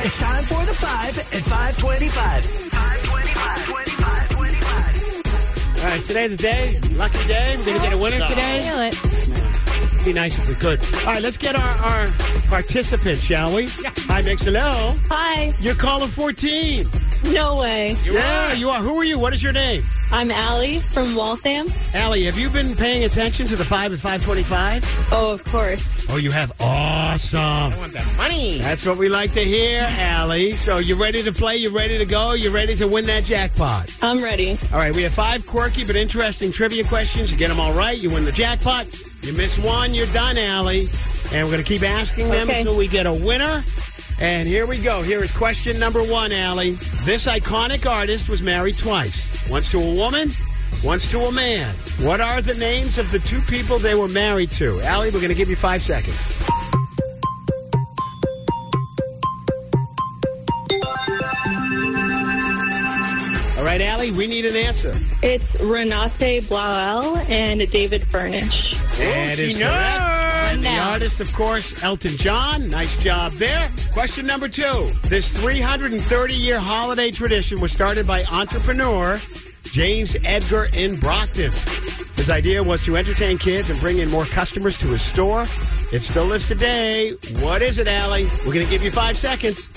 It's 0.00 0.16
time 0.18 0.44
for 0.44 0.64
the 0.64 0.74
five 0.74 1.18
at 1.18 1.24
525. 1.26 2.44
525, 2.44 3.64
25, 3.66 4.28
25. 4.30 5.78
All 5.78 5.84
right, 5.90 6.00
today 6.02 6.26
the 6.28 6.36
day, 6.36 6.78
lucky 6.94 7.26
day. 7.26 7.56
We're 7.58 7.64
gonna 7.66 7.78
get 7.80 7.92
a 7.92 7.98
winner 7.98 8.26
today. 8.28 8.62
Feel 8.62 8.80
it. 8.80 9.94
It'd 9.94 10.04
be 10.04 10.12
nice 10.12 10.38
if 10.38 10.48
we 10.48 10.54
could. 10.54 10.80
All 11.00 11.12
right, 11.14 11.22
let's 11.22 11.36
get 11.36 11.56
our, 11.56 11.74
our 11.84 12.06
participants, 12.48 13.22
shall 13.22 13.54
we? 13.54 13.64
Yeah. 13.82 13.92
Hi, 14.06 14.22
Mix. 14.22 14.42
Hello. 14.42 14.94
Hi. 15.08 15.52
You're 15.60 15.74
calling 15.74 16.08
14. 16.08 16.86
No 17.32 17.56
way. 17.56 17.96
yeah, 18.04 18.52
you 18.52 18.70
are. 18.70 18.80
Who 18.80 18.96
are 18.98 19.04
you? 19.04 19.18
What 19.18 19.32
is 19.34 19.42
your 19.42 19.52
name? 19.52 19.82
I'm 20.12 20.30
Allie 20.30 20.78
from 20.78 21.16
Waltham. 21.16 21.66
Allie, 21.92 22.24
have 22.24 22.38
you 22.38 22.48
been 22.48 22.76
paying 22.76 23.04
attention 23.04 23.46
to 23.48 23.56
the 23.56 23.64
5 23.64 23.92
at 23.92 23.98
525? 23.98 25.08
Oh, 25.12 25.32
of 25.32 25.42
course. 25.44 25.86
Oh, 26.08 26.16
you 26.16 26.30
have. 26.30 26.52
Awesome. 27.18 27.40
I 27.72 27.76
want 27.78 27.92
that 27.94 28.16
money. 28.16 28.58
That's 28.58 28.86
what 28.86 28.96
we 28.96 29.08
like 29.08 29.32
to 29.32 29.40
hear, 29.42 29.84
Allie. 29.88 30.52
So 30.52 30.78
you 30.78 30.94
ready 30.94 31.20
to 31.24 31.32
play? 31.32 31.56
You 31.56 31.68
ready 31.76 31.98
to 31.98 32.06
go? 32.06 32.34
You 32.34 32.50
ready 32.50 32.76
to 32.76 32.86
win 32.86 33.06
that 33.06 33.24
jackpot? 33.24 33.92
I'm 34.00 34.22
ready. 34.22 34.56
All 34.72 34.78
right, 34.78 34.94
we 34.94 35.02
have 35.02 35.14
five 35.14 35.44
quirky 35.44 35.84
but 35.84 35.96
interesting 35.96 36.52
trivia 36.52 36.84
questions. 36.84 37.32
You 37.32 37.36
get 37.36 37.48
them 37.48 37.58
all 37.58 37.72
right, 37.72 37.98
you 37.98 38.08
win 38.08 38.24
the 38.24 38.30
jackpot. 38.30 38.86
You 39.22 39.32
miss 39.32 39.58
one, 39.58 39.94
you're 39.94 40.06
done, 40.12 40.38
Allie. 40.38 40.86
And 41.32 41.44
we're 41.44 41.54
going 41.54 41.64
to 41.64 41.68
keep 41.68 41.82
asking 41.82 42.28
them 42.28 42.48
Okay. 42.48 42.60
until 42.60 42.78
we 42.78 42.86
get 42.86 43.06
a 43.06 43.12
winner. 43.12 43.64
And 44.20 44.46
here 44.46 44.66
we 44.68 44.78
go. 44.78 45.02
Here 45.02 45.20
is 45.20 45.36
question 45.36 45.76
number 45.76 46.04
one, 46.04 46.30
Allie. 46.30 46.74
This 47.02 47.26
iconic 47.26 47.84
artist 47.84 48.28
was 48.28 48.42
married 48.44 48.78
twice. 48.78 49.50
Once 49.50 49.68
to 49.72 49.78
a 49.80 49.94
woman, 49.96 50.30
once 50.84 51.10
to 51.10 51.18
a 51.22 51.32
man. 51.32 51.74
What 52.00 52.20
are 52.20 52.40
the 52.40 52.54
names 52.54 52.96
of 52.96 53.10
the 53.10 53.18
two 53.18 53.40
people 53.40 53.76
they 53.78 53.96
were 53.96 54.06
married 54.08 54.52
to? 54.52 54.80
Allie, 54.82 55.08
we're 55.10 55.18
going 55.18 55.30
to 55.30 55.34
give 55.34 55.50
you 55.50 55.56
five 55.56 55.82
seconds. 55.82 56.37
Right, 63.78 63.86
Allie, 63.86 64.10
we 64.10 64.26
need 64.26 64.44
an 64.44 64.56
answer. 64.56 64.92
It's 65.22 65.44
Renate 65.60 66.42
Blauel 66.44 67.16
and 67.28 67.60
David 67.70 68.10
Furnish. 68.10 68.76
And 69.00 69.38
is 69.38 69.58
correct. 69.58 69.72
And 69.72 70.62
the 70.62 70.78
artist, 70.78 71.20
of 71.20 71.32
course, 71.32 71.82
Elton 71.84 72.16
John. 72.16 72.66
Nice 72.68 73.00
job 73.02 73.32
there. 73.32 73.68
Question 73.92 74.26
number 74.26 74.48
two. 74.48 74.88
This 75.04 75.30
330 75.30 76.34
year 76.34 76.58
holiday 76.58 77.10
tradition 77.10 77.60
was 77.60 77.70
started 77.70 78.06
by 78.06 78.24
entrepreneur 78.24 79.20
James 79.62 80.16
Edgar 80.24 80.68
in 80.72 80.98
Brockton. 80.98 81.52
His 82.16 82.30
idea 82.30 82.62
was 82.62 82.82
to 82.84 82.96
entertain 82.96 83.38
kids 83.38 83.70
and 83.70 83.78
bring 83.80 83.98
in 83.98 84.10
more 84.10 84.24
customers 84.24 84.76
to 84.78 84.86
his 84.86 85.02
store. 85.02 85.42
It 85.92 86.02
still 86.02 86.24
lives 86.24 86.48
today. 86.48 87.12
What 87.40 87.62
is 87.62 87.78
it, 87.78 87.86
Allie? 87.86 88.26
We're 88.38 88.52
going 88.52 88.64
to 88.64 88.70
give 88.70 88.82
you 88.82 88.90
five 88.90 89.16
seconds. 89.16 89.68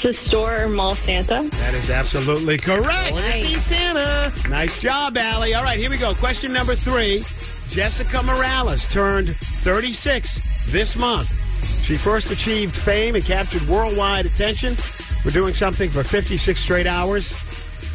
It's 0.00 0.20
the 0.20 0.26
store 0.28 0.68
Mall 0.68 0.94
Santa. 0.94 1.48
That 1.50 1.74
is 1.74 1.90
absolutely 1.90 2.56
correct. 2.56 3.14
Nice. 3.14 3.66
Santa. 3.66 4.32
Nice 4.48 4.80
job, 4.80 5.16
Allie. 5.16 5.54
All 5.54 5.64
right, 5.64 5.76
here 5.76 5.90
we 5.90 5.98
go. 5.98 6.14
Question 6.14 6.52
number 6.52 6.76
three. 6.76 7.24
Jessica 7.68 8.22
Morales 8.22 8.86
turned 8.92 9.34
36 9.34 10.70
this 10.70 10.96
month. 10.96 11.34
She 11.84 11.96
first 11.96 12.30
achieved 12.30 12.76
fame 12.76 13.16
and 13.16 13.24
captured 13.24 13.62
worldwide 13.68 14.26
attention 14.26 14.76
for 14.76 15.32
doing 15.32 15.52
something 15.52 15.90
for 15.90 16.04
56 16.04 16.60
straight 16.60 16.86
hours. 16.86 17.32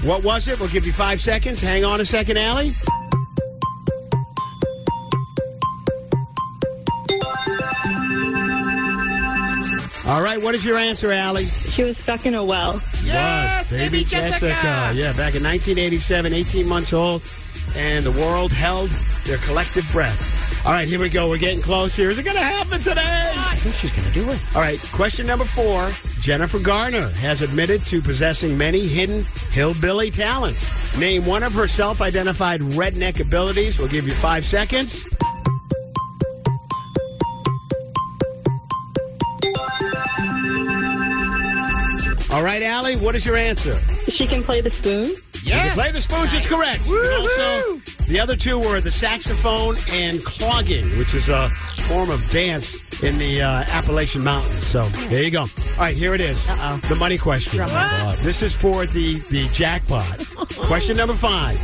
What 0.04 0.26
was 0.26 0.50
it? 0.50 0.60
We'll 0.60 0.70
give 0.70 0.86
you 0.86 0.92
five 0.92 1.22
seconds. 1.22 1.62
Hang 1.62 1.86
on 1.86 2.02
a 2.02 2.06
second, 2.06 2.38
Allie. 2.38 2.74
All 10.14 10.22
right, 10.22 10.40
what 10.40 10.54
is 10.54 10.64
your 10.64 10.78
answer, 10.78 11.12
Allie? 11.12 11.46
She 11.46 11.84
was 11.84 11.98
stuck 11.98 12.28
in 12.28 12.36
a 12.36 12.46
well. 12.46 12.80
was 13.58 13.70
baby 13.72 14.04
Jessica. 14.04 14.92
Yeah, 14.94 15.12
back 15.14 15.34
in 15.34 15.42
1987, 15.42 16.32
18 16.32 16.68
months 16.68 16.94
old, 16.94 17.24
and 17.76 18.06
the 18.06 18.12
world 18.12 18.52
held 18.52 18.92
their 19.26 19.40
collective 19.40 19.92
breath. 19.92 20.66
All 20.68 20.72
right, 20.72 20.88
here 20.88 21.00
we 21.00 21.10
go. 21.10 21.30
We're 21.30 21.40
getting 21.40 21.64
close 21.64 21.96
here. 21.96 22.12
Is 22.12 22.20
it 22.20 22.24
going 22.24 22.38
to 22.38 22.44
happen 22.44 22.78
today? 22.78 23.34
I 23.36 23.56
think 23.56 23.74
she's 23.74 23.92
going 23.92 24.08
to 24.08 24.14
do 24.14 24.30
it. 24.30 24.40
All 24.56 24.62
right, 24.62 24.80
question 24.92 25.26
number 25.26 25.46
four. 25.46 25.90
Jennifer 26.22 26.60
Garner 26.60 27.10
has 27.16 27.42
admitted 27.42 27.82
to 27.86 28.00
possessing 28.00 28.56
many 28.56 28.86
hidden 28.86 29.26
hillbilly 29.50 30.12
talents. 30.12 30.96
Name 31.00 31.26
one 31.26 31.42
of 31.42 31.54
her 31.54 31.68
self 31.68 32.02
identified 32.02 32.62
redneck 32.62 33.20
abilities. 33.20 33.80
We'll 33.80 33.88
give 33.88 34.06
you 34.06 34.14
five 34.14 34.44
seconds. 34.44 35.10
All 42.34 42.42
right, 42.42 42.64
Allie, 42.64 42.96
what 42.96 43.14
is 43.14 43.28
your 43.28 43.36
answer? 43.36 43.76
She 44.10 44.26
can 44.26 44.42
play 44.42 44.60
the 44.60 44.72
spoon. 44.72 45.14
Yeah. 45.44 45.72
Play 45.76 45.92
the 45.92 46.02
spoons 46.02 46.34
is 46.34 46.48
correct. 46.48 46.82
Also, 46.82 47.80
the 48.08 48.20
other 48.20 48.36
two 48.36 48.58
were 48.58 48.82
the 48.82 48.90
saxophone 48.90 49.76
and 49.92 50.20
clogging, 50.26 50.98
which 50.98 51.14
is 51.14 51.30
a 51.30 51.48
form 51.82 52.10
of 52.10 52.28
dance 52.32 53.04
in 53.04 53.20
the 53.20 53.44
uh, 53.44 53.66
Appalachian 53.68 54.24
Mountains. 54.24 54.66
So 54.66 54.82
there 55.10 55.22
you 55.22 55.30
go. 55.30 55.42
All 55.42 55.48
right, 55.78 55.96
here 55.96 56.16
it 56.16 56.22
is. 56.22 56.50
Uh-oh. 56.50 56.78
The 56.90 56.96
money 56.96 57.20
question. 57.20 57.58
Drum. 57.58 57.70
This 58.22 58.42
is 58.42 58.56
for 58.56 58.88
the, 58.88 59.20
the 59.30 59.48
jackpot. 59.50 60.26
question 60.66 60.98
number 60.98 61.14
five. 61.14 61.58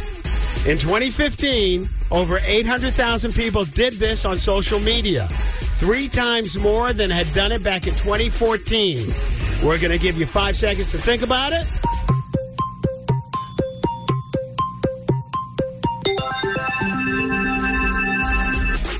In 0.68 0.78
2015, 0.78 1.90
over 2.12 2.40
800,000 2.46 3.34
people 3.34 3.66
did 3.66 3.94
this 3.94 4.24
on 4.24 4.38
social 4.38 4.79
media. 4.79 5.29
Three 5.79 6.08
times 6.08 6.59
more 6.59 6.94
than 6.94 7.09
had 7.09 7.34
done 7.34 7.52
it 7.52 7.63
back 7.63 7.88
in 7.88 7.94
2014. 7.94 9.12
We're 9.64 9.78
going 9.78 9.92
to 9.92 9.97
give 9.97 10.18
you 10.18 10.25
five 10.25 10.56
seconds 10.56 10.92
to 10.92 10.97
think 10.97 11.22
about 11.22 11.52
it. 11.52 11.68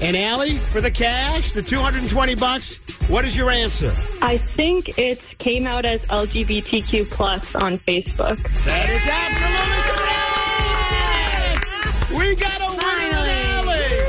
And 0.02 0.18
Allie, 0.18 0.58
for 0.58 0.82
the 0.82 0.92
cash, 0.92 1.54
the 1.54 1.62
220 1.62 2.36
bucks, 2.36 2.80
what 3.10 3.26
is 3.26 3.38
your 3.38 3.50
answer? 3.50 3.94
I 4.22 4.38
think 4.38 4.98
it 4.98 5.22
came 5.38 5.66
out 5.66 5.86
as 5.86 6.02
LGBTQ 6.08 7.10
plus 7.10 7.56
on 7.56 7.78
Facebook. 7.78 8.38
That 8.66 8.90
is 8.90 9.08
absolutely 9.08 9.84
correct! 11.56 12.20
We 12.20 12.36
got 12.36 12.62
a 12.62 12.72
winner, 12.76 13.24
Allie! 13.56 14.00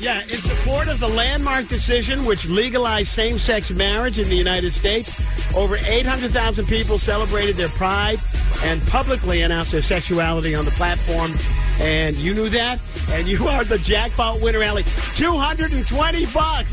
Yeah, 0.00 0.22
in 0.22 0.49
of 0.70 1.00
the 1.00 1.08
landmark 1.08 1.68
decision 1.68 2.24
which 2.24 2.46
legalized 2.46 3.08
same 3.08 3.38
sex 3.38 3.70
marriage 3.70 4.18
in 4.18 4.28
the 4.28 4.36
United 4.36 4.72
States, 4.72 5.20
over 5.56 5.76
800,000 5.76 6.66
people 6.66 6.96
celebrated 6.96 7.56
their 7.56 7.68
pride 7.70 8.18
and 8.62 8.80
publicly 8.86 9.42
announced 9.42 9.72
their 9.72 9.82
sexuality 9.82 10.54
on 10.54 10.64
the 10.64 10.70
platform. 10.72 11.32
And 11.80 12.14
you 12.16 12.34
knew 12.34 12.48
that? 12.50 12.78
And 13.10 13.26
you 13.26 13.48
are 13.48 13.64
the 13.64 13.78
jackpot 13.78 14.40
winner, 14.40 14.62
Allie. 14.62 14.84
220 15.16 16.26
bucks! 16.26 16.72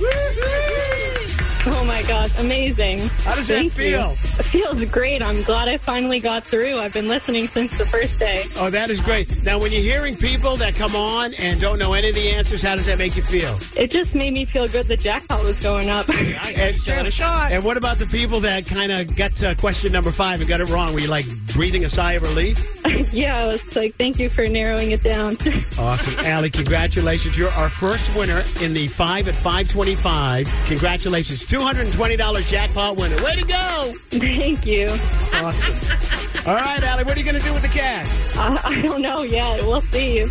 Oh 1.69 1.83
my 1.85 2.03
God, 2.03 2.31
amazing. 2.37 2.99
How 2.99 3.35
does 3.35 3.47
Thank 3.47 3.73
that 3.75 3.83
you. 3.83 4.26
Feel? 4.43 4.71
It 4.71 4.75
feels 4.75 4.91
great. 4.91 5.21
I'm 5.21 5.41
glad 5.43 5.67
I 5.67 5.77
finally 5.77 6.19
got 6.19 6.43
through. 6.43 6.77
I've 6.77 6.93
been 6.93 7.07
listening 7.07 7.47
since 7.47 7.77
the 7.77 7.85
first 7.85 8.19
day. 8.19 8.43
Oh, 8.57 8.69
that 8.69 8.89
is 8.89 8.99
great. 9.01 9.43
Now, 9.43 9.59
when 9.59 9.71
you're 9.71 9.81
hearing 9.81 10.15
people 10.15 10.55
that 10.57 10.75
come 10.75 10.95
on 10.95 11.33
and 11.35 11.59
don't 11.59 11.79
know 11.79 11.93
any 11.93 12.09
of 12.09 12.15
the 12.15 12.29
answers, 12.29 12.61
how 12.61 12.75
does 12.75 12.85
that 12.85 12.97
make 12.97 13.15
you 13.15 13.23
feel? 13.23 13.57
It 13.75 13.91
just 13.91 14.15
made 14.15 14.33
me 14.33 14.45
feel 14.45 14.67
good 14.67 14.87
the 14.87 14.97
jackpot 14.97 15.43
was 15.43 15.59
going 15.61 15.89
up. 15.89 16.07
And, 16.09 17.07
a 17.07 17.11
shot. 17.11 17.51
And 17.51 17.63
what 17.63 17.77
about 17.77 17.97
the 17.97 18.05
people 18.07 18.39
that 18.41 18.65
kind 18.65 18.91
of 18.91 19.15
got 19.15 19.31
to 19.37 19.55
question 19.55 19.91
number 19.91 20.11
five 20.11 20.39
and 20.39 20.49
got 20.49 20.61
it 20.61 20.69
wrong? 20.69 20.93
Were 20.93 20.99
you 20.99 21.07
like 21.07 21.25
breathing 21.53 21.85
a 21.85 21.89
sigh 21.89 22.13
of 22.13 22.23
relief? 22.23 22.59
yeah, 23.13 23.43
I 23.43 23.47
was 23.47 23.75
like, 23.75 23.95
thank 23.95 24.19
you 24.19 24.29
for 24.29 24.47
narrowing 24.47 24.91
it 24.91 25.03
down. 25.03 25.37
Awesome. 25.77 26.25
Allie, 26.25 26.49
congratulations. 26.49 27.37
You're 27.37 27.51
our 27.51 27.69
first 27.69 28.17
winner 28.17 28.43
in 28.61 28.73
the 28.73 28.87
5 28.87 29.27
at 29.27 29.35
525. 29.35 30.65
Congratulations. 30.67 31.45
$220 31.45 32.49
jackpot 32.49 32.97
winner. 32.97 33.23
Way 33.23 33.35
to 33.35 33.45
go. 33.45 33.93
Thank 34.35 34.65
you. 34.65 34.87
Awesome. 35.33 36.47
All 36.47 36.55
right, 36.55 36.81
Allie, 36.81 37.03
what 37.03 37.17
are 37.17 37.19
you 37.19 37.25
going 37.25 37.37
to 37.37 37.45
do 37.45 37.53
with 37.53 37.61
the 37.61 37.67
cash? 37.67 38.07
Uh, 38.37 38.57
I 38.63 38.81
don't 38.81 39.01
know 39.01 39.23
yet. 39.23 39.61
We'll 39.63 39.81
see. 39.81 40.23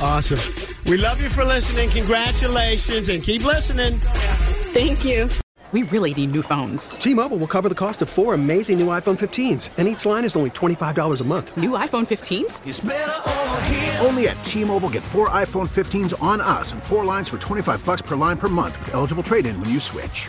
Awesome. 0.00 0.38
We 0.86 0.98
love 0.98 1.22
you 1.22 1.30
for 1.30 1.44
listening. 1.44 1.88
Congratulations, 1.90 3.08
and 3.08 3.22
keep 3.22 3.44
listening. 3.44 3.98
Thank 3.98 5.04
you. 5.04 5.28
We 5.72 5.82
really 5.84 6.14
need 6.14 6.30
new 6.30 6.42
phones. 6.42 6.90
T-Mobile 6.90 7.36
will 7.36 7.48
cover 7.48 7.68
the 7.68 7.74
cost 7.74 8.00
of 8.00 8.08
four 8.08 8.34
amazing 8.34 8.78
new 8.78 8.86
iPhone 8.88 9.18
15s, 9.18 9.70
and 9.76 9.88
each 9.88 10.06
line 10.06 10.24
is 10.24 10.36
only 10.36 10.50
$25 10.50 11.20
a 11.20 11.24
month. 11.24 11.56
New 11.56 11.70
iPhone 11.70 12.06
15s? 12.06 14.04
Only 14.06 14.28
at 14.28 14.44
T-Mobile 14.44 14.90
get 14.90 15.02
four 15.02 15.30
iPhone 15.30 15.66
15s 15.68 16.22
on 16.22 16.40
us 16.40 16.72
and 16.72 16.82
four 16.82 17.04
lines 17.04 17.28
for 17.28 17.38
25 17.38 17.84
bucks 17.84 18.02
per 18.02 18.14
line 18.14 18.36
per 18.36 18.48
month 18.48 18.78
with 18.78 18.94
eligible 18.94 19.22
trade-in 19.22 19.58
when 19.60 19.70
you 19.70 19.80
switch. 19.80 20.28